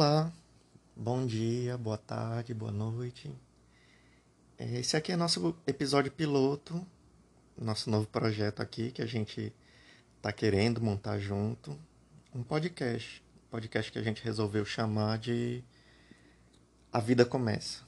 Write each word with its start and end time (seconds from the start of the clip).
Olá, 0.00 0.32
bom 0.96 1.26
dia, 1.26 1.76
boa 1.76 1.98
tarde, 1.98 2.54
boa 2.54 2.72
noite. 2.72 3.30
Esse 4.58 4.96
aqui 4.96 5.12
é 5.12 5.16
nosso 5.16 5.54
episódio 5.66 6.10
piloto, 6.10 6.86
nosso 7.54 7.90
novo 7.90 8.06
projeto 8.06 8.62
aqui 8.62 8.92
que 8.92 9.02
a 9.02 9.06
gente 9.06 9.52
está 10.16 10.32
querendo 10.32 10.80
montar 10.80 11.18
junto, 11.18 11.78
um 12.34 12.42
podcast, 12.42 13.22
podcast 13.50 13.92
que 13.92 13.98
a 13.98 14.02
gente 14.02 14.24
resolveu 14.24 14.64
chamar 14.64 15.18
de 15.18 15.62
A 16.90 16.98
Vida 16.98 17.26
Começa. 17.26 17.82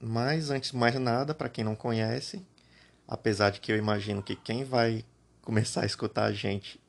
Mas 0.00 0.50
antes 0.50 0.72
de 0.72 0.76
mais 0.76 0.96
nada, 0.96 1.36
para 1.36 1.48
quem 1.48 1.62
não 1.62 1.76
conhece, 1.76 2.44
apesar 3.06 3.50
de 3.50 3.60
que 3.60 3.70
eu 3.70 3.76
imagino 3.76 4.24
que 4.24 4.34
quem 4.34 4.64
vai 4.64 5.04
começar 5.40 5.82
a 5.82 5.86
escutar 5.86 6.24
a 6.24 6.32
gente 6.32 6.80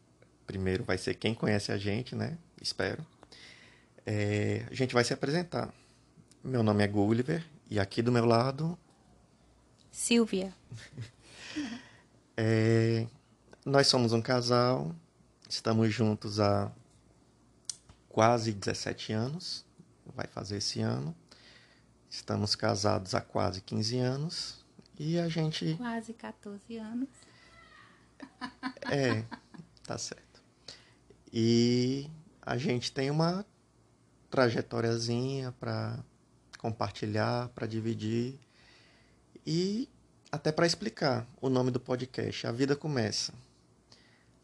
primeiro 0.47 0.83
vai 0.83 0.97
ser 0.97 1.13
quem 1.13 1.35
conhece 1.35 1.71
a 1.71 1.77
gente, 1.77 2.15
né? 2.15 2.35
Espero. 2.59 3.05
É, 4.11 4.65
a 4.71 4.73
gente 4.73 4.91
vai 4.91 5.03
se 5.03 5.13
apresentar. 5.13 5.71
Meu 6.43 6.63
nome 6.63 6.83
é 6.83 6.87
Gulliver 6.87 7.45
e 7.69 7.79
aqui 7.79 8.01
do 8.01 8.11
meu 8.11 8.25
lado. 8.25 8.75
Silvia. 9.91 10.51
é, 12.35 13.05
nós 13.63 13.85
somos 13.85 14.11
um 14.11 14.19
casal, 14.19 14.95
estamos 15.47 15.93
juntos 15.93 16.39
há 16.39 16.71
quase 18.07 18.51
17 18.51 19.13
anos, 19.13 19.63
vai 20.15 20.25
fazer 20.25 20.57
esse 20.57 20.81
ano. 20.81 21.15
Estamos 22.09 22.55
casados 22.55 23.13
há 23.13 23.21
quase 23.21 23.61
15 23.61 23.99
anos 23.99 24.65
e 24.97 25.19
a 25.19 25.29
gente. 25.29 25.75
Quase 25.75 26.13
14 26.13 26.77
anos. 26.77 27.09
É, 28.89 29.23
tá 29.83 29.99
certo. 29.99 30.41
E 31.31 32.09
a 32.41 32.57
gente 32.57 32.91
tem 32.91 33.11
uma 33.11 33.45
trajetóriazinha 34.29 35.51
para 35.59 35.99
compartilhar, 36.57 37.49
para 37.49 37.65
dividir 37.65 38.39
e 39.45 39.89
até 40.31 40.51
para 40.51 40.67
explicar 40.67 41.27
o 41.41 41.49
nome 41.49 41.71
do 41.71 41.79
podcast. 41.79 42.45
A 42.45 42.51
vida 42.51 42.75
começa. 42.75 43.33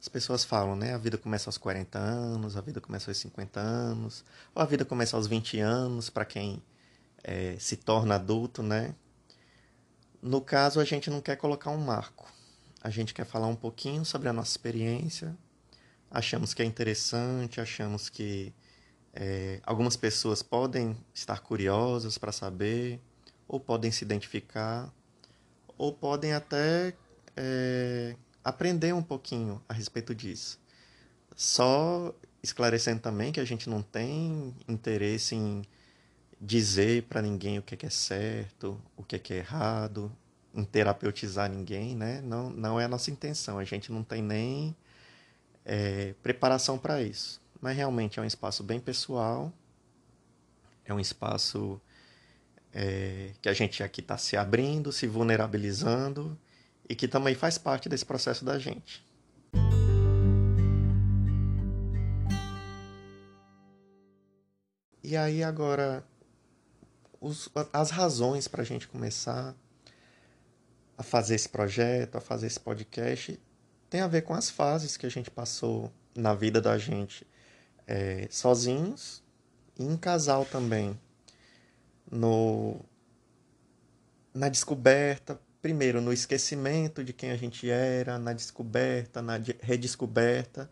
As 0.02 0.08
pessoas 0.08 0.44
falam, 0.44 0.76
né? 0.76 0.94
A 0.94 0.98
vida 0.98 1.18
começa 1.18 1.50
aos 1.50 1.58
40 1.58 1.98
anos, 1.98 2.58
a 2.58 2.62
vida 2.62 2.80
começa 2.80 3.10
aos 3.10 3.18
50 3.18 3.60
anos, 3.60 4.24
ou 4.54 4.62
a 4.62 4.66
vida 4.66 4.86
começa 4.86 5.16
aos 5.18 5.28
20 5.28 5.60
anos, 5.60 6.10
para 6.10 6.26
quem 6.26 6.62
é, 7.24 7.56
se 7.60 7.76
torna 7.76 8.16
adulto, 8.16 8.62
né? 8.62 8.94
No 10.22 10.42
caso, 10.42 10.80
a 10.80 10.86
gente 10.86 11.10
não 11.10 11.22
quer 11.22 11.36
colocar 11.36 11.72
um 11.72 11.78
marco. 11.78 12.32
A 12.82 12.90
gente 12.90 13.14
quer 13.14 13.26
falar 13.26 13.48
um 13.48 13.56
pouquinho 13.56 14.06
sobre 14.06 14.30
a 14.30 14.34
nossa 14.34 14.52
experiência. 14.52 15.36
Achamos 16.10 16.54
que 16.54 16.62
é 16.62 16.66
interessante, 16.66 17.60
achamos 17.60 18.10
que 18.10 18.54
é, 19.16 19.62
algumas 19.66 19.96
pessoas 19.96 20.44
podem 20.44 20.98
estar 21.14 21.40
curiosas 21.40 22.18
para 22.18 22.34
saber, 22.34 23.00
ou 23.48 23.60
podem 23.60 23.90
se 23.90 24.04
identificar, 24.04 24.94
ou 25.78 25.94
podem 25.94 26.34
até 26.34 26.94
é, 27.36 28.16
aprender 28.44 28.94
um 28.94 29.02
pouquinho 29.02 29.62
a 29.70 29.74
respeito 29.74 30.14
disso. 30.14 30.60
Só 31.34 32.14
esclarecendo 32.44 33.00
também 33.02 33.32
que 33.32 33.40
a 33.40 33.46
gente 33.46 33.70
não 33.70 33.82
tem 33.82 34.54
interesse 34.68 35.34
em 35.34 35.64
dizer 36.40 37.04
para 37.04 37.22
ninguém 37.22 37.58
o 37.58 37.62
que 37.62 37.74
é, 37.74 37.78
que 37.78 37.86
é 37.86 37.90
certo, 37.90 38.80
o 38.98 39.04
que 39.04 39.16
é, 39.16 39.20
que 39.20 39.34
é 39.34 39.38
errado, 39.38 40.12
em 40.54 40.64
terapeutizar 40.64 41.50
ninguém, 41.50 41.96
né? 41.96 42.22
Não, 42.22 42.50
não 42.50 42.80
é 42.80 42.86
a 42.86 42.88
nossa 42.88 43.10
intenção. 43.12 43.60
A 43.60 43.64
gente 43.64 43.92
não 43.92 44.04
tem 44.04 44.22
nem 44.22 44.76
é, 45.66 46.14
preparação 46.22 46.78
para 46.78 47.02
isso 47.02 47.45
mas 47.66 47.76
realmente 47.76 48.20
é 48.20 48.22
um 48.22 48.26
espaço 48.26 48.64
bem 48.64 48.80
pessoal, 48.80 49.52
é 50.86 50.94
um 50.94 51.00
espaço 51.00 51.82
é, 52.72 53.32
que 53.42 53.50
a 53.50 53.54
gente 53.54 53.82
aqui 53.82 54.02
está 54.02 54.20
se 54.20 54.38
abrindo, 54.38 54.92
se 54.92 55.08
vulnerabilizando 55.08 56.40
e 56.88 56.94
que 56.94 57.08
também 57.08 57.34
faz 57.34 57.58
parte 57.58 57.90
desse 57.90 58.06
processo 58.06 58.46
da 58.46 58.60
gente. 58.60 59.04
E 65.04 65.18
aí 65.18 65.44
agora 65.44 66.06
os, 67.20 67.50
as 67.74 67.90
razões 67.90 68.48
para 68.48 68.62
a 68.62 68.66
gente 68.66 68.88
começar 68.88 69.56
a 70.96 71.02
fazer 71.02 71.34
esse 71.34 71.50
projeto, 71.50 72.16
a 72.16 72.22
fazer 72.22 72.46
esse 72.46 72.60
podcast, 72.60 73.40
tem 73.90 74.02
a 74.02 74.08
ver 74.08 74.22
com 74.22 74.36
as 74.36 74.52
fases 74.52 74.96
que 74.96 75.08
a 75.08 75.10
gente 75.10 75.32
passou 75.32 75.92
na 76.14 76.36
vida 76.36 76.62
da 76.62 76.78
gente 76.78 77.26
é, 77.88 78.28
sozinhos 78.30 79.24
e 79.78 79.84
em 79.84 79.98
casal 79.98 80.46
também. 80.46 81.00
No, 82.12 82.80
na 84.34 84.50
descoberta, 84.50 85.40
primeiro 85.62 86.00
no 86.02 86.14
esquecimento 86.14 87.04
de 87.04 87.12
quem 87.12 87.32
a 87.32 87.36
gente 87.36 87.70
era, 87.70 88.20
na 88.20 88.34
descoberta, 88.34 89.22
na 89.22 89.40
redescoberta 89.62 90.70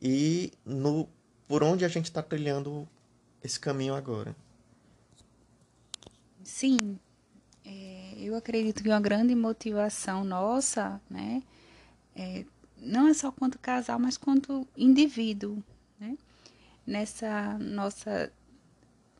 e 0.00 0.52
no 0.64 1.08
por 1.48 1.64
onde 1.64 1.84
a 1.84 1.88
gente 1.88 2.04
está 2.04 2.22
trilhando 2.22 2.88
esse 3.42 3.58
caminho 3.58 3.92
agora. 3.92 4.36
Sim, 6.44 6.98
é, 7.64 8.14
eu 8.18 8.36
acredito 8.36 8.82
que 8.82 8.88
uma 8.88 9.00
grande 9.00 9.34
motivação 9.34 10.22
nossa, 10.22 11.00
né, 11.10 11.42
é, 12.14 12.44
não 12.76 13.08
é 13.08 13.14
só 13.14 13.32
quanto 13.32 13.58
casal, 13.58 13.98
mas 13.98 14.16
quanto 14.16 14.66
indivíduo, 14.76 15.62
né? 15.98 16.16
Nessa 16.90 17.56
nossa 17.58 18.32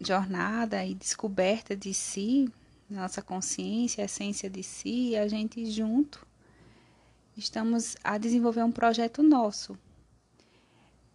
jornada 0.00 0.84
e 0.84 0.92
descoberta 0.92 1.76
de 1.76 1.94
si, 1.94 2.52
nossa 2.88 3.22
consciência, 3.22 4.02
essência 4.02 4.50
de 4.50 4.62
si, 4.62 5.16
a 5.16 5.28
gente 5.28 5.70
junto 5.70 6.26
estamos 7.36 7.96
a 8.02 8.18
desenvolver 8.18 8.64
um 8.64 8.72
projeto 8.72 9.22
nosso. 9.22 9.78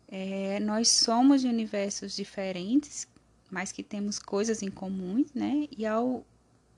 É, 0.07 0.59
nós 0.61 0.87
somos 0.87 1.41
de 1.41 1.47
universos 1.47 2.15
diferentes, 2.15 3.05
mas 3.51 3.73
que 3.73 3.83
temos 3.83 4.17
coisas 4.17 4.63
em 4.63 4.71
comum, 4.71 5.25
né? 5.35 5.67
E 5.77 5.85
ao 5.85 6.25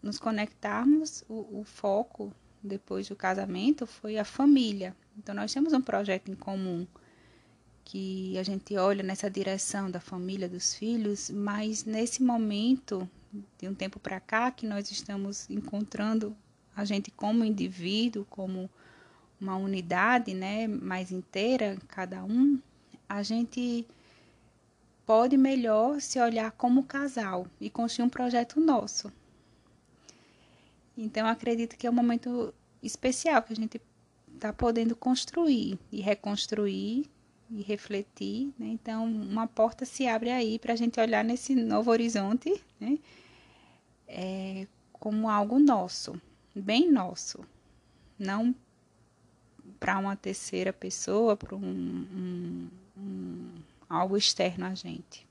nos 0.01 0.17
conectarmos, 0.17 1.23
o, 1.29 1.59
o 1.59 1.63
foco 1.63 2.33
depois 2.63 3.07
do 3.07 3.15
casamento 3.15 3.85
foi 3.85 4.17
a 4.17 4.25
família. 4.25 4.95
Então 5.17 5.35
nós 5.35 5.53
temos 5.53 5.71
um 5.71 5.81
projeto 5.81 6.31
em 6.31 6.35
comum 6.35 6.87
que 7.87 8.37
a 8.37 8.43
gente 8.43 8.75
olha 8.75 9.01
nessa 9.01 9.31
direção 9.31 9.89
da 9.89 10.01
família, 10.01 10.49
dos 10.49 10.75
filhos, 10.75 11.29
mas 11.29 11.85
nesse 11.85 12.21
momento, 12.21 13.09
de 13.57 13.65
um 13.65 13.73
tempo 13.73 13.97
para 13.97 14.19
cá, 14.19 14.51
que 14.51 14.67
nós 14.67 14.91
estamos 14.91 15.49
encontrando 15.49 16.35
a 16.75 16.83
gente 16.83 17.09
como 17.09 17.45
indivíduo, 17.45 18.25
como 18.29 18.69
uma 19.39 19.55
unidade, 19.55 20.33
né, 20.33 20.67
mais 20.67 21.13
inteira, 21.13 21.77
cada 21.87 22.25
um, 22.25 22.59
a 23.07 23.23
gente 23.23 23.87
pode 25.05 25.37
melhor 25.37 26.01
se 26.01 26.19
olhar 26.19 26.51
como 26.51 26.83
casal 26.83 27.47
e 27.57 27.69
construir 27.69 28.05
um 28.05 28.09
projeto 28.09 28.59
nosso. 28.59 29.09
Então, 30.97 31.25
acredito 31.25 31.77
que 31.77 31.87
é 31.87 31.89
um 31.89 31.93
momento 31.93 32.53
especial 32.83 33.41
que 33.43 33.53
a 33.53 33.55
gente 33.55 33.79
está 34.35 34.51
podendo 34.51 34.93
construir 34.93 35.79
e 35.89 36.01
reconstruir 36.01 37.09
e 37.49 37.61
refletir. 37.61 38.53
Né? 38.57 38.67
Então, 38.67 39.05
uma 39.05 39.47
porta 39.47 39.85
se 39.85 40.07
abre 40.07 40.29
aí 40.31 40.59
para 40.59 40.73
a 40.73 40.75
gente 40.75 40.99
olhar 40.99 41.23
nesse 41.23 41.55
novo 41.55 41.91
horizonte 41.91 42.61
né? 42.79 42.97
é, 44.07 44.67
como 44.93 45.29
algo 45.29 45.59
nosso, 45.59 46.19
bem 46.55 46.91
nosso, 46.91 47.43
não 48.17 48.55
para 49.79 49.97
uma 49.99 50.15
terceira 50.15 50.73
pessoa, 50.73 51.35
para 51.35 51.55
um, 51.55 51.59
um, 51.59 52.69
um, 52.97 53.49
algo 53.89 54.17
externo 54.17 54.65
a 54.65 54.73
gente. 54.73 55.27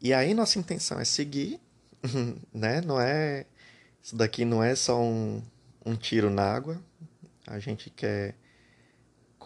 E 0.00 0.12
aí 0.12 0.34
nossa 0.34 0.58
intenção 0.58 1.00
é 1.00 1.04
seguir, 1.04 1.58
né? 2.52 2.80
Não 2.82 3.00
é 3.00 3.46
isso 4.02 4.14
daqui 4.14 4.44
não 4.44 4.62
é 4.62 4.76
só 4.76 5.02
um, 5.02 5.42
um 5.84 5.96
tiro 5.96 6.30
na 6.30 6.44
água. 6.44 6.80
A 7.44 7.58
gente 7.58 7.90
quer 7.90 8.36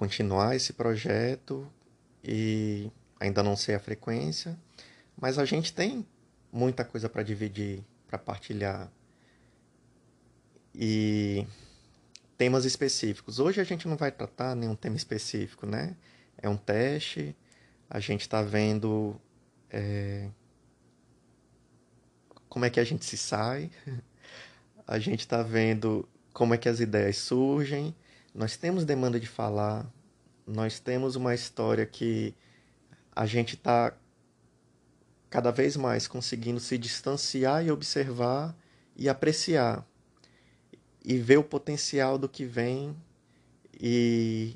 continuar 0.01 0.57
esse 0.57 0.73
projeto 0.73 1.71
e 2.25 2.91
ainda 3.21 3.43
não 3.43 3.55
sei 3.55 3.75
a 3.75 3.79
frequência, 3.79 4.59
mas 5.15 5.39
a 5.39 5.45
gente 5.45 5.75
tem 5.75 6.07
muita 6.51 6.87
coisa 6.87 7.07
para 7.07 7.23
dividir, 7.23 7.85
para 8.09 8.17
partilhar. 8.19 8.91
E 10.75 11.47
temas 12.39 12.65
específicos. 12.65 13.39
Hoje 13.39 13.61
a 13.61 13.65
gente 13.65 13.87
não 13.87 13.95
vai 13.95 14.11
tratar 14.11 14.55
nenhum 14.55 14.75
tema 14.75 14.97
específico, 14.97 15.67
né? 15.67 15.95
É 16.39 16.49
um 16.49 16.57
teste, 16.57 17.37
a 17.91 18.01
gente 18.01 18.23
está 18.23 18.41
vendo 18.41 19.21
é, 19.69 20.31
como 22.49 22.65
é 22.65 22.71
que 22.71 22.81
a 22.81 22.85
gente 22.85 23.05
se 23.05 23.19
sai, 23.19 23.71
a 24.89 24.99
gente 24.99 25.21
está 25.21 25.43
vendo 25.43 26.09
como 26.33 26.55
é 26.55 26.57
que 26.57 26.71
as 26.71 26.81
ideias 26.81 27.19
surgem 27.19 27.95
nós 28.35 28.57
temos 28.57 28.85
demanda 28.85 29.19
de 29.19 29.27
falar, 29.27 29.87
nós 30.47 30.79
temos 30.79 31.17
uma 31.17 31.35
história 31.35 31.85
que 31.87 32.35
a 33.15 33.27
gente 33.27 33.55
está 33.55 33.93
cada 35.29 35.51
vez 35.51 35.77
mais 35.77 36.09
conseguindo 36.09 36.59
se 36.59 36.77
distanciar 36.77 37.65
e 37.65 37.71
observar 37.71 38.57
e 38.97 39.09
apreciar 39.09 39.87
e 41.05 41.17
ver 41.17 41.39
o 41.39 41.45
potencial 41.45 42.19
do 42.19 42.29
que 42.29 42.45
vem 42.45 42.97
e 43.81 44.55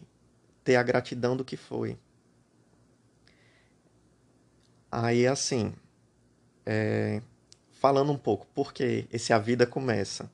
ter 0.63 0.77
a 0.77 0.83
gratidão 0.83 1.37
do 1.37 1.45
que 1.45 1.57
foi. 1.57 1.99
Aí, 4.91 5.27
assim, 5.27 5.73
é, 6.65 7.21
falando 7.73 8.13
um 8.13 8.19
pouco, 8.19 8.47
porque 8.55 9.07
esse 9.11 9.33
A 9.33 9.39
Vida 9.39 9.67
Começa. 9.67 10.31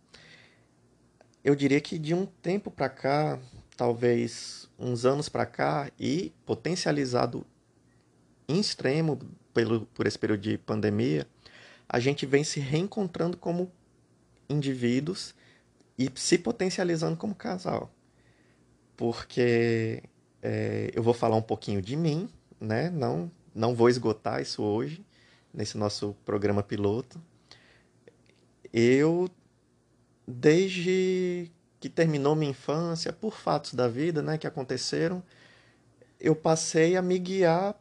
Eu 1.42 1.54
diria 1.54 1.80
que 1.80 1.98
de 1.98 2.14
um 2.14 2.26
tempo 2.26 2.70
para 2.70 2.88
cá, 2.88 3.38
talvez 3.76 4.68
uns 4.78 5.04
anos 5.04 5.28
para 5.28 5.46
cá, 5.46 5.90
e 5.98 6.32
potencializado 6.44 7.46
em 8.48 8.60
extremo 8.60 9.18
pelo, 9.54 9.86
por 9.86 10.06
esse 10.06 10.18
período 10.18 10.40
de 10.40 10.58
pandemia, 10.58 11.26
a 11.88 11.98
gente 11.98 12.26
vem 12.26 12.44
se 12.44 12.60
reencontrando 12.60 13.36
como 13.36 13.70
indivíduos 14.48 15.34
e 15.98 16.10
se 16.14 16.38
potencializando 16.38 17.16
como 17.16 17.34
casal. 17.34 17.90
Porque 18.96 20.02
é, 20.42 20.90
eu 20.94 21.02
vou 21.02 21.14
falar 21.14 21.36
um 21.36 21.42
pouquinho 21.42 21.80
de 21.80 21.96
mim, 21.96 22.28
né? 22.60 22.90
Não, 22.90 23.30
não 23.54 23.74
vou 23.74 23.88
esgotar 23.88 24.40
isso 24.40 24.62
hoje, 24.62 25.04
nesse 25.52 25.78
nosso 25.78 26.14
programa 26.24 26.62
piloto. 26.62 27.20
Eu, 28.72 29.28
desde 30.30 31.50
que 31.80 31.88
terminou 31.88 32.36
minha 32.36 32.50
infância, 32.50 33.12
por 33.12 33.34
fatos 33.34 33.74
da 33.74 33.88
vida 33.88 34.22
né, 34.22 34.38
que 34.38 34.46
aconteceram, 34.46 35.22
eu 36.20 36.36
passei 36.36 36.96
a 36.96 37.02
me 37.02 37.18
guiar 37.18 37.74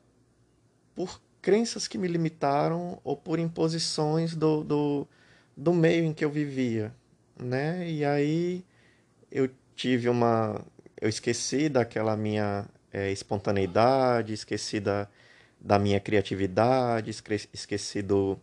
por 0.95 1.21
crenças 1.41 1.87
que 1.87 1.97
me 1.97 2.07
limitaram 2.07 2.99
ou 3.03 3.15
por 3.15 3.39
imposições 3.39 4.35
do, 4.35 4.63
do, 4.63 5.07
do 5.55 5.73
meio 5.73 6.05
em 6.05 6.13
que 6.13 6.23
eu 6.23 6.29
vivia, 6.29 6.93
né? 7.37 7.89
E 7.89 8.05
aí 8.05 8.65
eu 9.31 9.49
tive 9.75 10.09
uma... 10.09 10.63
Eu 10.99 11.07
esqueci 11.07 11.69
daquela 11.69 12.15
minha 12.17 12.65
é, 12.91 13.11
espontaneidade, 13.11 14.33
esqueci 14.33 14.79
da, 14.79 15.07
da 15.59 15.79
minha 15.79 15.99
criatividade, 15.99 17.11
esqueci 17.53 18.01
do, 18.01 18.37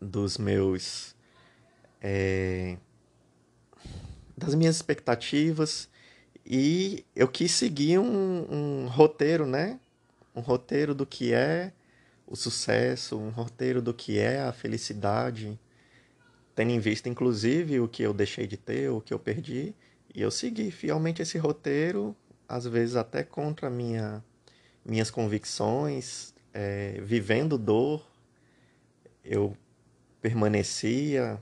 dos 0.00 0.38
meus... 0.38 1.13
É, 2.06 2.76
das 4.36 4.54
minhas 4.54 4.76
expectativas. 4.76 5.88
E 6.44 7.02
eu 7.16 7.26
quis 7.26 7.52
seguir 7.52 7.98
um, 7.98 8.84
um 8.84 8.86
roteiro, 8.88 9.46
né? 9.46 9.80
um 10.34 10.40
roteiro 10.40 10.94
do 10.94 11.06
que 11.06 11.32
é 11.32 11.72
o 12.26 12.36
sucesso, 12.36 13.16
um 13.16 13.30
roteiro 13.30 13.80
do 13.80 13.94
que 13.94 14.18
é 14.18 14.40
a 14.40 14.52
felicidade, 14.52 15.58
tendo 16.54 16.72
em 16.72 16.78
vista 16.78 17.08
inclusive 17.08 17.80
o 17.80 17.88
que 17.88 18.02
eu 18.02 18.12
deixei 18.12 18.46
de 18.46 18.56
ter, 18.56 18.90
o 18.90 19.00
que 19.00 19.14
eu 19.14 19.18
perdi, 19.18 19.74
e 20.14 20.20
eu 20.20 20.30
segui 20.30 20.70
fielmente 20.70 21.22
esse 21.22 21.38
roteiro, 21.38 22.14
às 22.48 22.66
vezes 22.66 22.96
até 22.96 23.22
contra 23.22 23.70
minha, 23.70 24.22
minhas 24.84 25.10
convicções, 25.10 26.34
é, 26.52 27.00
vivendo 27.02 27.56
dor, 27.56 28.06
eu 29.24 29.56
permanecia 30.20 31.40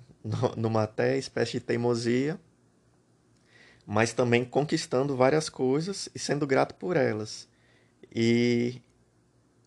numa 0.57 0.85
até 0.85 1.19
espécie 1.19 1.53
de 1.53 1.61
teimosia, 1.61 2.39
mas 3.87 4.13
também 4.13 4.45
conquistando 4.45 5.17
várias 5.17 5.49
coisas 5.49 6.09
e 6.15 6.19
sendo 6.19 6.47
grato 6.47 6.75
por 6.75 6.97
elas 6.97 7.49
e 8.15 8.81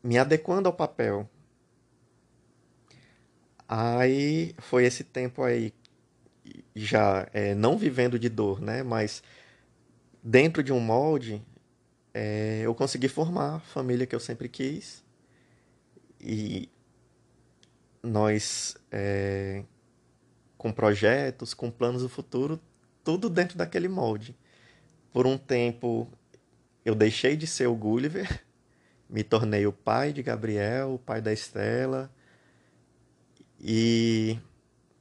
me 0.04 0.18
adequando 0.18 0.68
ao 0.68 0.74
papel. 0.74 1.30
Aí 3.68 4.54
foi 4.60 4.86
esse 4.86 5.04
tempo 5.04 5.44
aí, 5.44 5.74
já 6.76 7.28
é, 7.34 7.56
não 7.56 7.78
vivendo 7.78 8.20
de 8.20 8.30
dor, 8.30 8.62
né? 8.62 8.84
Mas 8.84 9.24
dentro 10.24 10.64
de 10.64 10.72
um 10.72 10.80
molde, 10.80 11.44
é, 12.14 12.62
eu 12.64 12.76
consegui 12.76 13.08
formar 13.08 13.56
a 13.56 13.60
família 13.60 14.06
que 14.06 14.16
eu 14.16 14.20
sempre 14.20 14.48
quis. 14.48 15.04
E 16.22 16.70
nós, 18.04 18.78
é, 18.92 19.64
com 20.66 20.72
projetos, 20.72 21.54
com 21.54 21.70
planos 21.70 22.02
do 22.02 22.10
futuro, 22.10 22.60
tudo 23.04 23.30
dentro 23.30 23.56
daquele 23.56 23.88
molde. 23.88 24.36
Por 25.14 25.28
um 25.28 25.38
tempo 25.38 26.10
eu 26.84 26.96
deixei 26.96 27.38
de 27.38 27.46
ser 27.46 27.68
o 27.68 27.76
Gulliver, 27.76 28.44
me 29.08 29.24
tornei 29.24 29.68
o 29.68 29.72
pai 29.72 30.12
de 30.12 30.24
Gabriel, 30.24 30.96
o 30.96 30.98
pai 30.98 31.22
da 31.22 31.32
Estela. 31.32 32.12
E 33.60 34.40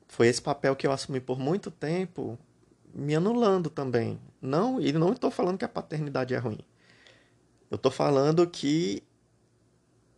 foi 0.07 0.29
esse 0.29 0.43
papel 0.43 0.77
que 0.77 0.87
eu 0.87 0.93
assumi 0.93 1.19
por 1.19 1.39
muito 1.39 1.71
tempo, 1.71 2.39
me 2.95 3.15
anulando 3.15 3.71
também. 3.71 4.21
Não, 4.43 4.79
e 4.79 4.93
não 4.93 5.15
estou 5.15 5.31
falando 5.31 5.57
que 5.57 5.65
a 5.65 5.69
paternidade 5.69 6.35
é 6.35 6.39
ruim. 6.39 6.61
Eu 7.71 7.77
estou 7.77 7.91
falando 7.91 8.47
que 8.47 9.03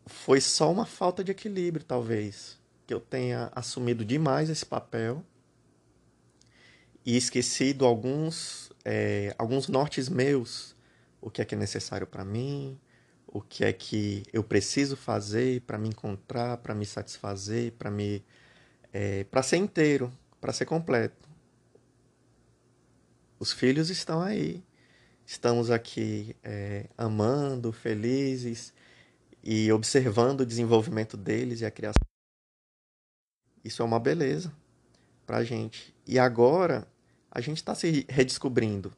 foi 0.07 0.41
só 0.41 0.73
uma 0.73 0.87
falta 0.87 1.23
de 1.23 1.31
equilíbrio, 1.31 1.87
talvez, 1.87 2.59
que 2.85 2.93
eu 2.93 2.99
tenha 2.99 3.49
assumido 3.55 4.05
demais 4.05 4.51
esse 4.51 4.67
papel 4.67 5.25
e 7.07 7.17
esquecido 7.17 7.87
alguns 7.87 8.71
é, 8.85 9.35
alguns 9.39 9.69
nortes 9.69 10.09
meus 10.09 10.77
o 11.27 11.31
que 11.31 11.43
é 11.43 11.45
que 11.45 11.55
é 11.55 11.59
necessário 11.59 12.07
para 12.07 12.25
mim, 12.25 12.79
o 13.27 13.41
que 13.41 13.65
é 13.65 13.73
que 13.73 14.23
eu 14.33 14.45
preciso 14.45 14.97
fazer 14.97 15.61
para 15.63 15.77
me 15.77 15.89
encontrar, 15.89 16.59
para 16.59 16.75
me 16.75 16.87
satisfazer, 16.87 17.73
para 17.73 17.91
me 17.91 18.25
é, 18.93 19.25
para 19.25 19.43
ser 19.43 19.57
inteiro, 19.57 20.13
para 20.41 20.53
ser 20.53 20.67
completo. 20.67 21.29
Os 23.39 23.53
filhos 23.53 23.91
estão 23.91 24.23
aí, 24.23 24.63
estamos 25.25 25.71
aqui 25.71 26.37
é, 26.43 26.87
amando, 26.97 27.73
felizes 27.73 28.73
e 29.43 29.71
observando 29.73 30.41
o 30.41 30.47
desenvolvimento 30.47 31.17
deles 31.17 31.61
e 31.61 31.67
a 31.67 31.71
criação. 31.71 32.07
Isso 33.65 33.83
é 33.83 33.85
uma 33.85 33.99
beleza 33.99 34.53
para 35.27 35.43
gente. 35.43 35.93
E 36.07 36.21
agora 36.21 36.87
a 37.37 37.41
gente 37.43 37.59
está 37.59 37.75
se 37.75 38.07
redescobrindo, 38.09 38.91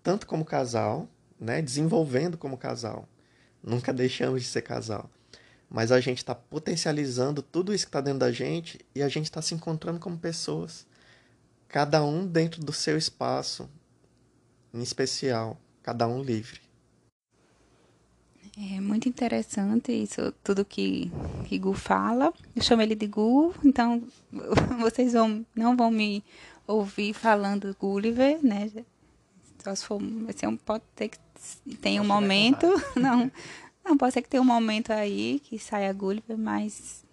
tanto 0.00 0.28
como 0.28 0.44
casal, 0.44 1.08
né, 1.40 1.60
desenvolvendo 1.60 2.38
como 2.38 2.56
casal. 2.56 3.08
Nunca 3.60 3.92
deixamos 3.92 4.42
de 4.42 4.46
ser 4.46 4.62
casal. 4.62 5.10
Mas 5.68 5.90
a 5.90 5.98
gente 5.98 6.18
está 6.18 6.36
potencializando 6.36 7.42
tudo 7.42 7.74
isso 7.74 7.84
que 7.84 7.88
está 7.88 8.00
dentro 8.00 8.20
da 8.20 8.30
gente 8.30 8.78
e 8.94 9.02
a 9.02 9.08
gente 9.08 9.24
está 9.24 9.42
se 9.42 9.56
encontrando 9.56 9.98
como 9.98 10.16
pessoas. 10.16 10.86
Cada 11.66 12.04
um 12.04 12.24
dentro 12.24 12.64
do 12.64 12.72
seu 12.72 12.96
espaço, 12.96 13.68
em 14.72 14.80
especial, 14.80 15.60
cada 15.82 16.06
um 16.06 16.22
livre. 16.22 16.60
É 18.60 18.80
muito 18.80 19.08
interessante 19.08 19.92
isso, 19.92 20.32
tudo 20.42 20.64
que, 20.64 21.12
que 21.46 21.58
Gu 21.60 21.74
fala. 21.74 22.34
Eu 22.56 22.60
chamo 22.60 22.82
ele 22.82 22.96
de 22.96 23.06
Gu, 23.06 23.54
então 23.64 24.02
vocês 24.80 25.12
vão, 25.12 25.46
não 25.54 25.76
vão 25.76 25.92
me 25.92 26.24
ouvir 26.66 27.14
falando 27.14 27.76
Gulliver, 27.78 28.44
né? 28.44 28.68
Só 29.62 29.72
se 29.76 29.84
for, 29.84 30.02
um, 30.02 30.56
pode 30.56 30.82
ter 30.96 31.08
que 31.08 31.18
tem 31.80 32.00
um 32.00 32.04
momento, 32.04 32.66
não, 32.96 33.30
não, 33.84 33.96
pode 33.96 34.14
ser 34.14 34.22
que 34.22 34.28
tenha 34.28 34.42
um 34.42 34.46
momento 34.46 34.90
aí 34.90 35.40
que 35.44 35.56
saia 35.56 35.92
Gulliver, 35.92 36.36
mas 36.36 37.04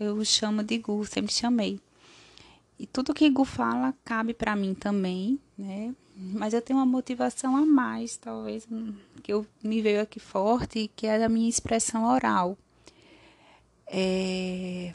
eu 0.00 0.24
chamo 0.24 0.64
de 0.64 0.78
Gu, 0.78 1.04
sempre 1.04 1.32
chamei. 1.32 1.80
E 2.76 2.84
tudo 2.84 3.14
que 3.14 3.30
Gu 3.30 3.44
fala 3.44 3.94
cabe 4.04 4.34
para 4.34 4.56
mim 4.56 4.74
também, 4.74 5.38
né? 5.56 5.94
Mas 6.20 6.52
eu 6.52 6.60
tenho 6.60 6.80
uma 6.80 6.86
motivação 6.86 7.56
a 7.56 7.64
mais, 7.64 8.16
talvez, 8.16 8.66
hum, 8.70 8.92
que 9.22 9.32
eu 9.32 9.46
me 9.62 9.80
veio 9.80 10.02
aqui 10.02 10.18
forte, 10.18 10.90
que 10.96 11.06
é 11.06 11.24
a 11.24 11.28
minha 11.28 11.48
expressão 11.48 12.04
oral. 12.04 12.58
É, 13.86 14.92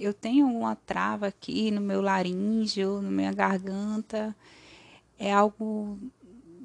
eu 0.00 0.14
tenho 0.14 0.46
uma 0.46 0.74
trava 0.74 1.26
aqui 1.26 1.70
no 1.70 1.80
meu 1.82 2.00
laríngeo, 2.00 3.02
na 3.02 3.10
minha 3.10 3.32
garganta. 3.32 4.34
É 5.18 5.30
algo 5.30 5.98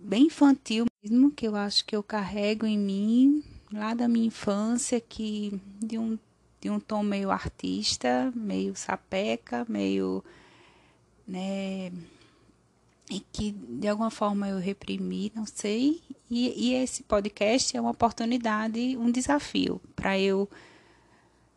bem 0.01 0.27
infantil 0.27 0.85
mesmo, 1.03 1.29
que 1.29 1.45
eu 1.45 1.55
acho 1.57 1.85
que 1.85 1.95
eu 1.95 2.01
carrego 2.01 2.65
em 2.65 2.77
mim, 2.77 3.43
lá 3.73 3.93
da 3.93 4.07
minha 4.07 4.27
infância, 4.27 5.01
que 5.01 5.59
de 5.83 5.97
um, 5.97 6.17
de 6.61 6.69
um 6.69 6.79
tom 6.79 7.03
meio 7.03 7.29
artista, 7.29 8.31
meio 8.33 8.73
sapeca, 8.73 9.65
meio. 9.67 10.23
né? 11.27 11.91
E 13.09 13.19
que 13.19 13.51
de 13.51 13.87
alguma 13.87 14.11
forma 14.11 14.49
eu 14.49 14.59
reprimi, 14.59 15.31
não 15.33 15.45
sei. 15.45 16.01
E, 16.29 16.71
e 16.71 16.73
esse 16.73 17.03
podcast 17.03 17.75
é 17.75 17.81
uma 17.81 17.91
oportunidade, 17.91 18.97
um 18.97 19.09
desafio 19.09 19.81
para 19.95 20.19
eu 20.19 20.49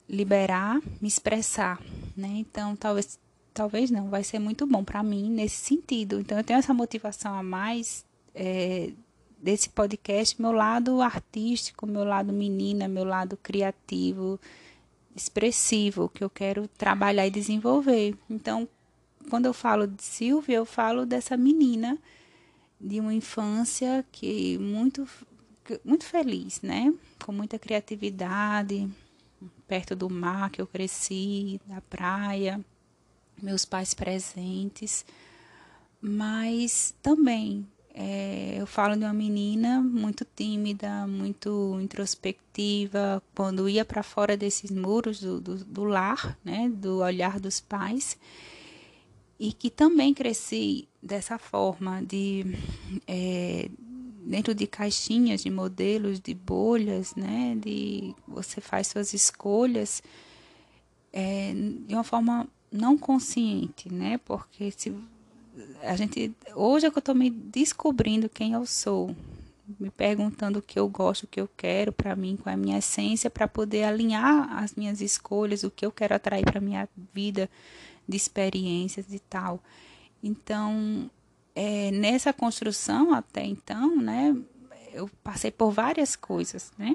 liberar, 0.08 0.80
me 1.00 1.08
expressar, 1.08 1.80
né? 2.16 2.28
Então, 2.28 2.74
talvez 2.76 3.18
talvez 3.52 3.90
não, 3.90 4.08
vai 4.08 4.22
ser 4.22 4.38
muito 4.38 4.66
bom 4.66 4.82
para 4.84 5.02
mim 5.02 5.28
nesse 5.30 5.56
sentido. 5.56 6.20
Então, 6.20 6.38
eu 6.38 6.44
tenho 6.44 6.58
essa 6.58 6.72
motivação 6.72 7.34
a 7.34 7.42
mais 7.42 8.04
é, 8.34 8.92
desse 9.40 9.68
podcast, 9.68 10.40
meu 10.40 10.52
lado 10.52 11.00
artístico, 11.00 11.86
meu 11.86 12.04
lado 12.04 12.32
menina, 12.32 12.86
meu 12.88 13.04
lado 13.04 13.36
criativo, 13.36 14.38
expressivo 15.14 16.08
que 16.08 16.22
eu 16.22 16.30
quero 16.30 16.68
trabalhar 16.68 17.26
e 17.26 17.30
desenvolver. 17.30 18.16
Então, 18.28 18.68
quando 19.28 19.46
eu 19.46 19.52
falo 19.52 19.86
de 19.86 20.02
Silvia, 20.02 20.56
eu 20.56 20.64
falo 20.64 21.04
dessa 21.04 21.36
menina 21.36 21.98
de 22.80 22.98
uma 22.98 23.12
infância 23.12 24.04
que 24.10 24.56
muito 24.58 25.06
muito 25.84 26.04
feliz, 26.04 26.60
né? 26.62 26.92
Com 27.24 27.32
muita 27.32 27.58
criatividade, 27.58 28.88
perto 29.68 29.94
do 29.94 30.10
mar 30.10 30.50
que 30.50 30.60
eu 30.60 30.66
cresci, 30.66 31.60
da 31.66 31.80
praia, 31.80 32.60
meus 33.40 33.64
pais 33.64 33.94
presentes, 33.94 35.04
mas 36.00 36.94
também 37.02 37.66
é, 37.94 38.56
eu 38.58 38.66
falo 38.66 38.96
de 38.96 39.04
uma 39.04 39.12
menina 39.12 39.80
muito 39.80 40.24
tímida, 40.24 41.06
muito 41.06 41.78
introspectiva, 41.80 43.22
quando 43.34 43.68
ia 43.68 43.84
para 43.84 44.02
fora 44.02 44.36
desses 44.36 44.70
muros 44.70 45.20
do, 45.20 45.40
do, 45.40 45.64
do, 45.64 45.84
lar, 45.84 46.38
né, 46.44 46.68
do 46.68 46.98
olhar 46.98 47.40
dos 47.40 47.60
pais, 47.60 48.16
e 49.40 49.54
que 49.54 49.70
também 49.70 50.12
cresci 50.12 50.86
dessa 51.02 51.38
forma, 51.38 52.02
de 52.02 52.44
é, 53.08 53.70
dentro 54.20 54.54
de 54.54 54.66
caixinhas, 54.66 55.42
de 55.42 55.48
modelos, 55.48 56.20
de 56.20 56.34
bolhas, 56.34 57.14
né, 57.14 57.56
de 57.58 58.14
você 58.28 58.60
faz 58.60 58.88
suas 58.88 59.14
escolhas 59.14 60.02
é, 61.10 61.54
de 61.86 61.94
uma 61.94 62.04
forma 62.04 62.46
não 62.70 62.98
consciente, 62.98 63.90
né, 63.92 64.18
porque 64.26 64.70
se 64.76 64.94
a 65.82 65.96
gente 65.96 66.32
hoje 66.54 66.86
é 66.86 66.90
que 66.90 66.98
eu 66.98 67.00
estou 67.00 67.14
me 67.14 67.30
descobrindo 67.30 68.28
quem 68.28 68.52
eu 68.52 68.66
sou, 68.66 69.16
me 69.78 69.88
perguntando 69.88 70.58
o 70.58 70.62
que 70.62 70.78
eu 70.78 70.86
gosto, 70.86 71.24
o 71.24 71.26
que 71.26 71.40
eu 71.40 71.48
quero 71.56 71.92
para 71.92 72.14
mim, 72.14 72.36
com 72.36 72.50
a 72.50 72.56
minha 72.58 72.76
essência, 72.76 73.30
para 73.30 73.48
poder 73.48 73.84
alinhar 73.84 74.58
as 74.62 74.74
minhas 74.74 75.00
escolhas, 75.00 75.62
o 75.62 75.70
que 75.70 75.86
eu 75.86 75.90
quero 75.90 76.14
atrair 76.14 76.44
para 76.44 76.60
minha 76.60 76.86
vida 77.14 77.48
de 78.08 78.16
experiências 78.16 79.12
e 79.12 79.18
tal. 79.18 79.60
Então, 80.22 81.10
é, 81.54 81.90
nessa 81.90 82.32
construção 82.32 83.12
até 83.12 83.44
então, 83.44 83.96
né, 83.96 84.36
eu 84.92 85.08
passei 85.22 85.50
por 85.50 85.70
várias 85.70 86.16
coisas, 86.16 86.72
né? 86.78 86.94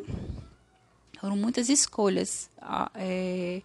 Foram 1.20 1.38
muitas 1.38 1.70
escolhas. 1.70 2.50
É, 2.94 3.62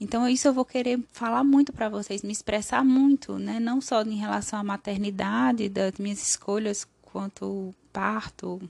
então, 0.00 0.28
isso 0.28 0.48
eu 0.48 0.52
vou 0.52 0.64
querer 0.64 1.00
falar 1.12 1.44
muito 1.44 1.72
para 1.72 1.88
vocês, 1.88 2.22
me 2.22 2.32
expressar 2.32 2.84
muito, 2.84 3.38
né? 3.38 3.58
Não 3.60 3.80
só 3.80 4.02
em 4.02 4.16
relação 4.16 4.58
à 4.58 4.64
maternidade, 4.64 5.68
das 5.68 5.94
minhas 5.98 6.22
escolhas 6.22 6.86
quanto 7.02 7.74
parto, 7.92 8.60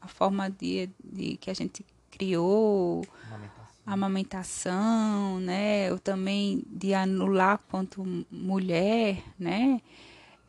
a 0.00 0.08
forma 0.08 0.50
de, 0.50 0.90
de 1.02 1.36
que 1.36 1.50
a 1.50 1.54
gente 1.54 1.84
criou, 2.10 3.04
amamentação, 3.86 5.38
né? 5.38 5.88
Eu 5.88 5.98
também 5.98 6.62
de 6.68 6.92
anular 6.92 7.58
quanto 7.70 8.04
mulher, 8.30 9.22
né? 9.38 9.80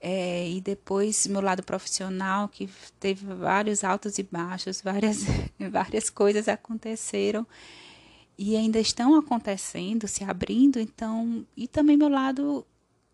É, 0.01 0.49
e 0.49 0.59
depois 0.59 1.27
meu 1.27 1.41
lado 1.41 1.63
profissional, 1.63 2.47
que 2.47 2.69
teve 2.99 3.25
vários 3.33 3.83
altos 3.83 4.17
e 4.17 4.23
baixos, 4.23 4.81
várias, 4.83 5.25
várias 5.71 6.09
coisas 6.09 6.47
aconteceram 6.47 7.45
e 8.37 8.55
ainda 8.55 8.79
estão 8.79 9.15
acontecendo, 9.15 10.07
se 10.07 10.23
abrindo, 10.23 10.79
então, 10.79 11.45
e 11.55 11.67
também 11.67 11.97
meu 11.97 12.09
lado 12.09 12.65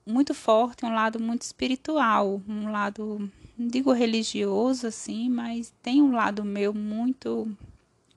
muito 0.06 0.34
forte, 0.34 0.86
um 0.86 0.94
lado 0.94 1.20
muito 1.20 1.44
espiritual, 1.44 2.42
um 2.48 2.70
lado, 2.70 3.32
não 3.58 3.68
digo 3.68 3.94
religioso 3.94 4.88
assim, 4.88 5.30
mas 5.30 5.74
tem 5.82 6.02
um 6.02 6.12
lado 6.12 6.44
meu 6.44 6.74
muito 6.74 7.48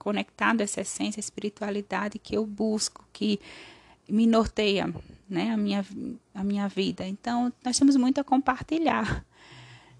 conectado 0.07 0.61
a 0.61 0.63
essa 0.63 0.81
essência, 0.81 1.19
a 1.19 1.25
espiritualidade 1.27 2.17
que 2.17 2.37
eu 2.37 2.45
busco, 2.45 3.05
que 3.11 3.39
me 4.07 4.25
norteia, 4.25 4.93
né, 5.29 5.51
a 5.51 5.57
minha 5.57 5.85
a 6.33 6.43
minha 6.43 6.67
vida. 6.69 7.05
Então, 7.05 7.51
nós 7.65 7.77
temos 7.77 7.97
muito 7.97 8.21
a 8.21 8.23
compartilhar 8.23 9.25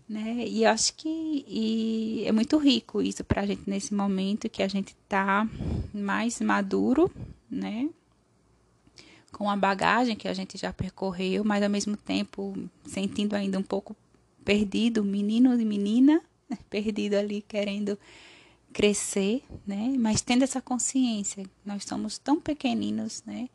né? 0.07 0.45
E 0.47 0.65
acho 0.65 0.93
que 0.93 2.23
é 2.25 2.31
muito 2.31 2.57
rico 2.57 3.01
isso 3.01 3.23
para 3.23 3.41
a 3.41 3.45
gente 3.45 3.69
nesse 3.69 3.93
momento 3.93 4.49
que 4.49 4.63
a 4.63 4.67
gente 4.67 4.95
está 5.03 5.47
mais 5.93 6.39
maduro, 6.39 7.11
né? 7.49 7.89
Com 9.33 9.49
a 9.49 9.57
bagagem 9.57 10.15
que 10.15 10.27
a 10.27 10.33
gente 10.33 10.57
já 10.57 10.71
percorreu, 10.71 11.43
mas 11.43 11.61
ao 11.61 11.69
mesmo 11.69 11.97
tempo 11.97 12.57
sentindo 12.85 13.35
ainda 13.35 13.59
um 13.59 13.63
pouco 13.63 13.95
perdido, 14.45 15.03
menino 15.03 15.59
e 15.59 15.65
menina, 15.65 16.21
né? 16.49 16.57
perdido 16.69 17.15
ali 17.15 17.41
querendo 17.41 17.99
crescer, 18.73 19.43
né? 19.65 19.95
Mas 19.99 20.21
tendo 20.21 20.43
essa 20.43 20.61
consciência, 20.61 21.45
nós 21.65 21.83
somos 21.83 22.17
tão 22.17 22.39
pequeninos, 22.39 23.23
né? 23.25 23.49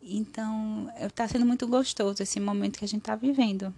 Então, 0.00 0.90
está 0.98 1.28
sendo 1.28 1.46
muito 1.46 1.66
gostoso 1.66 2.22
esse 2.22 2.40
momento 2.40 2.78
que 2.78 2.84
a 2.84 2.88
gente 2.88 3.02
está 3.02 3.14
vivendo. 3.14 3.72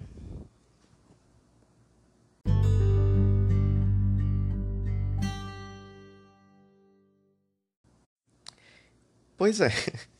Pois 9.36 9.60
é. 9.60 9.68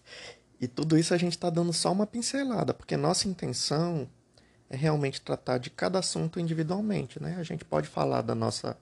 E 0.61 0.69
tudo 0.69 0.97
isso 0.97 1.13
a 1.13 1.19
gente 1.19 1.33
está 1.33 1.51
dando 1.51 1.75
só 1.75 1.93
uma 1.93 2.07
pincelada, 2.07 2.73
porque 2.73 2.97
nossa 2.97 3.29
intenção 3.29 4.09
é 4.71 4.77
realmente 4.77 5.21
tratar 5.21 5.59
de 5.59 5.69
cada 5.69 5.99
assunto 5.99 6.41
individualmente, 6.41 7.23
né? 7.23 7.37
A 7.39 7.43
gente 7.43 7.67
pode 7.67 7.87
falar 7.87 8.23
da 8.23 8.35
nossa 8.35 8.75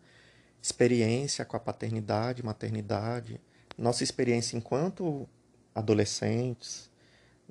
experiência 0.62 1.44
com 1.44 1.56
a 1.56 1.60
paternidade, 1.60 2.42
maternidade, 2.42 3.40
nossa 3.76 4.04
experiência 4.04 4.56
enquanto 4.56 5.28
adolescentes, 5.74 6.90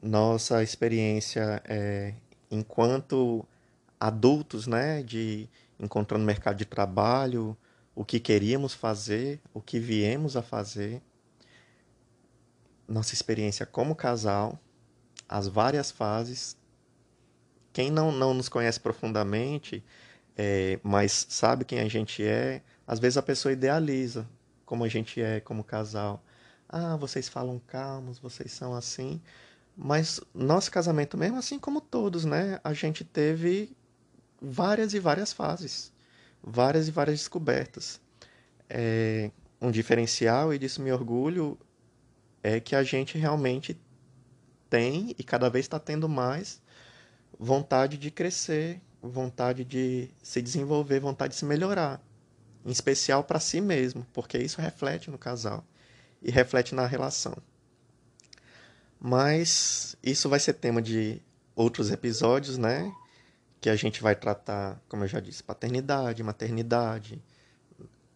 nossa 0.01 0.63
experiência 0.63 1.62
é, 1.65 2.13
enquanto 2.50 3.46
adultos, 4.00 4.65
né? 4.65 5.03
De 5.03 5.50
encontrando 5.80 6.25
mercado 6.25 6.58
de 6.58 6.65
trabalho, 6.65 7.58
o 7.94 8.06
que 8.06 8.20
queríamos 8.20 8.74
fazer, 8.74 9.41
o 9.53 9.62
que 9.62 9.80
viemos 9.80 10.38
a 10.38 10.41
fazer 10.41 11.01
nossa 12.91 13.13
experiência 13.13 13.65
como 13.65 13.96
casal, 13.96 14.60
as 15.27 15.48
várias 15.48 15.89
fases. 15.89 16.58
Quem 17.72 17.89
não, 17.89 18.12
não 18.12 18.34
nos 18.34 18.50
conhece 18.50 18.80
profundamente, 18.80 19.84
é, 20.36 20.80
mas 20.84 21.25
sabe 21.30 21.63
quem 21.63 21.80
a 21.80 21.88
gente 21.88 22.24
é, 22.24 22.62
às 22.91 23.00
vezes 23.00 23.15
a 23.15 23.21
pessoa 23.21 23.53
idealiza 23.53 24.27
como 24.65 24.83
a 24.83 24.89
gente 24.89 25.21
é 25.21 25.39
como 25.39 25.63
casal. 25.63 26.21
Ah, 26.67 26.98
vocês 26.98 27.29
falam 27.29 27.57
calmos, 27.57 28.19
vocês 28.19 28.51
são 28.51 28.75
assim. 28.75 29.21
Mas 29.77 30.19
nosso 30.33 30.69
casamento, 30.69 31.17
mesmo 31.17 31.38
assim 31.38 31.57
como 31.57 31.79
todos, 31.79 32.25
né? 32.25 32.60
A 32.62 32.74
gente 32.74 33.05
teve 33.05 33.71
várias 34.41 34.93
e 34.93 35.00
várias 35.00 35.31
fases, 35.31 35.93
várias 36.43 36.89
e 36.89 36.91
várias 36.91 37.19
descobertas. 37.19 38.01
É, 38.69 39.31
um 39.62 39.71
diferencial, 39.71 40.53
e 40.53 40.60
disso 40.60 40.81
me 40.81 40.91
orgulho, 40.91 41.57
é 42.43 42.60
que 42.60 42.75
a 42.75 42.83
gente 42.83 43.17
realmente 43.17 43.79
tem 44.69 45.15
e 45.17 45.24
cada 45.24 45.50
vez 45.50 45.63
está 45.63 45.79
tendo 45.79 46.10
mais 46.10 46.62
vontade 47.39 47.98
de 47.98 48.12
crescer, 48.12 48.81
vontade 49.01 49.63
de 49.63 50.10
se 50.21 50.41
desenvolver, 50.41 51.00
vontade 51.00 51.31
de 51.31 51.39
se 51.39 51.45
melhorar, 51.45 52.01
em 52.65 52.72
especial 52.72 53.24
para 53.24 53.39
si 53.39 53.60
mesmo, 53.60 54.06
porque 54.13 54.38
isso 54.38 54.62
reflete 54.62 55.10
no 55.10 55.18
casal 55.18 55.65
e 56.22 56.30
reflete 56.30 56.75
na 56.75 56.86
relação. 56.86 57.36
Mas 59.00 59.96
isso 60.03 60.30
vai 60.30 60.39
ser 60.39 60.53
tema 60.53 60.82
de 60.82 61.22
outros 61.56 61.89
episódios, 61.89 62.58
né? 62.58 62.94
Que 63.60 63.70
a 63.70 63.75
gente 63.75 64.01
vai 64.01 64.15
tratar, 64.15 64.80
como 64.88 65.03
eu 65.03 65.08
já 65.08 65.20
disse, 65.20 65.41
paternidade, 65.44 66.22
maternidade, 66.22 67.22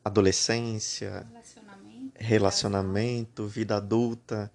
adolescência, 0.03 1.25
relacionamento, 2.13 3.47
vida 3.47 3.77
adulta, 3.77 4.51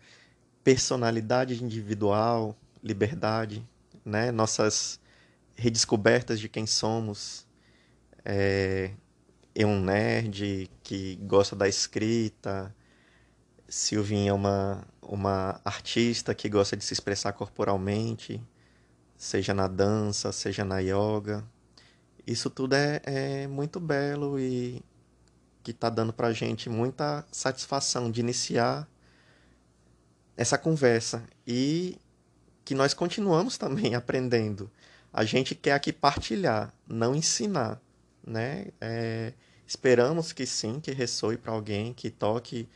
personalidade 0.62 1.62
individual, 1.62 2.56
liberdade, 2.82 3.66
né? 4.04 4.30
Nossas 4.30 5.00
redescobertas 5.56 6.38
de 6.38 6.48
quem 6.48 6.66
somos. 6.66 7.46
É, 8.24 8.92
eu 9.54 9.68
um 9.68 9.80
nerd 9.80 10.70
que 10.82 11.16
gosta 11.16 11.56
da 11.56 11.68
escrita, 11.68 12.74
Silvinha 13.68 14.30
é 14.30 14.32
uma, 14.32 14.84
uma 15.00 15.60
artista 15.64 16.34
que 16.34 16.48
gosta 16.48 16.76
de 16.76 16.84
se 16.84 16.92
expressar 16.92 17.32
corporalmente, 17.32 18.42
seja 19.16 19.54
na 19.54 19.68
dança, 19.68 20.32
seja 20.32 20.64
na 20.64 20.80
yoga. 20.80 21.44
Isso 22.26 22.50
tudo 22.50 22.74
é, 22.74 23.00
é 23.04 23.46
muito 23.46 23.78
belo 23.78 24.38
e 24.40 24.82
que 25.62 25.70
está 25.70 25.88
dando 25.88 26.12
para 26.12 26.28
a 26.28 26.32
gente 26.32 26.68
muita 26.68 27.24
satisfação 27.30 28.10
de 28.10 28.20
iniciar 28.20 28.88
essa 30.36 30.56
conversa 30.56 31.22
e 31.46 31.98
que 32.64 32.74
nós 32.74 32.94
continuamos 32.94 33.58
também 33.58 33.94
aprendendo. 33.96 34.70
A 35.12 35.24
gente 35.24 35.54
quer 35.54 35.72
aqui 35.72 35.92
partilhar, 35.92 36.72
não 36.88 37.14
ensinar, 37.14 37.80
né? 38.26 38.66
É, 38.80 39.32
esperamos 39.66 40.32
que 40.32 40.46
sim, 40.46 40.80
que 40.80 40.92
ressoe 40.92 41.36
para 41.36 41.52
alguém, 41.52 41.92
que 41.92 42.10
toque 42.10 42.68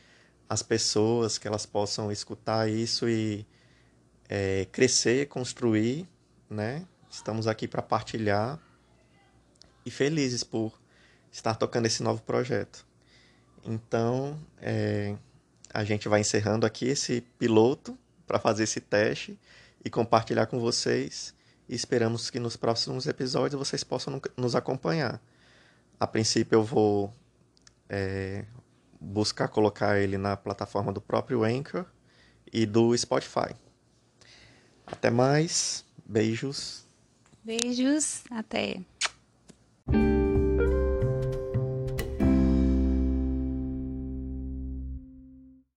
as 0.47 0.61
pessoas, 0.61 1.37
que 1.37 1.47
elas 1.47 1.65
possam 1.65 2.11
escutar 2.11 2.69
isso 2.69 3.09
e 3.09 3.45
é, 4.29 4.67
crescer, 4.71 5.27
construir, 5.27 6.07
né? 6.49 6.85
Estamos 7.09 7.47
aqui 7.47 7.67
para 7.67 7.81
partilhar 7.81 8.59
e 9.85 9.91
felizes 9.91 10.43
por 10.43 10.79
estar 11.31 11.55
tocando 11.55 11.85
esse 11.85 12.01
novo 12.03 12.21
projeto. 12.21 12.85
Então, 13.63 14.39
é, 14.61 15.15
a 15.73 15.83
gente 15.83 16.07
vai 16.07 16.21
encerrando 16.21 16.65
aqui 16.65 16.85
esse 16.87 17.21
piloto 17.37 17.97
para 18.25 18.39
fazer 18.39 18.63
esse 18.63 18.79
teste 18.79 19.39
e 19.83 19.89
compartilhar 19.89 20.45
com 20.45 20.59
vocês. 20.59 21.33
E 21.67 21.75
esperamos 21.75 22.29
que 22.29 22.39
nos 22.39 22.55
próximos 22.55 23.07
episódios 23.07 23.57
vocês 23.57 23.83
possam 23.83 24.21
nos 24.37 24.55
acompanhar. 24.55 25.21
A 25.99 26.07
princípio, 26.07 26.57
eu 26.57 26.63
vou 26.63 27.13
é, 27.89 28.45
buscar 28.99 29.47
colocar 29.47 29.99
ele 29.99 30.17
na 30.17 30.35
plataforma 30.35 30.91
do 30.91 31.01
próprio 31.01 31.43
Anchor 31.43 31.85
e 32.51 32.65
do 32.65 32.95
Spotify. 32.97 33.55
Até 34.85 35.09
mais. 35.09 35.85
Beijos. 36.05 36.85
Beijos. 37.43 38.23
Até. 38.29 38.81